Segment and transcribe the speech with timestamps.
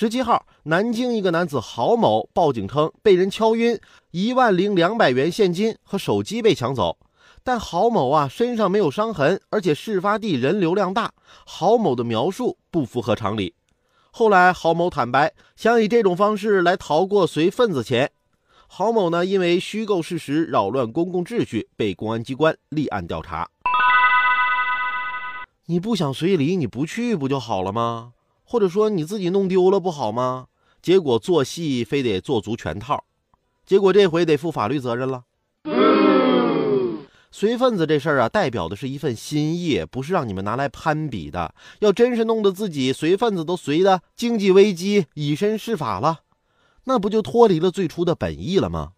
[0.00, 3.76] 十七号，南京一个男子郝某报警称被人敲晕，
[4.12, 6.96] 一万零两百元现金和手机被抢走。
[7.42, 11.10] 但郝某啊身上没有伤痕，而且事发地人流量大，
[11.44, 13.56] 郝某的描述不符合常理。
[14.12, 18.12] 后来，郝某坦白想以这种方式来逃过随份子钱。
[18.68, 23.48] 郝某呢，因为虚构事实扰乱公共秩序，被公安机关立案调查。
[25.66, 28.12] 你不想随礼，你不去不就好了吗？
[28.50, 30.46] 或者说你自己弄丢了不好吗？
[30.80, 33.04] 结果做戏非得做足全套，
[33.66, 35.24] 结果这回得负法律责任了。
[37.30, 41.54] 随份子这事儿啊，代表的是一份心意，不是让你们拿来攀比的。
[41.80, 46.20] 要真是弄得自己随份子都随的经济危机、以身试法了，
[46.84, 48.92] 那不就脱离了最初的本意了吗？